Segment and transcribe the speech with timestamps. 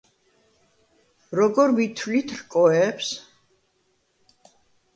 [1.41, 3.13] როგორ ვითვლით რკოებს?